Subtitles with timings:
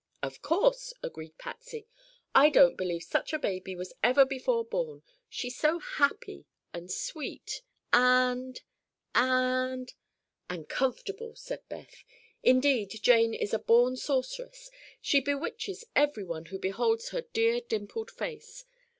[0.23, 1.87] "Of course," agreed Patsy.
[2.33, 5.03] "I don't believe such a baby was ever before born.
[5.29, 7.61] She's so happy, and sweet,
[7.93, 9.93] and—and—"
[10.49, 12.03] "And comfortable," said Beth.
[12.41, 18.65] "Indeed, Jane is a born sorceress; she bewitches everyone who beholds her dear dimpled face.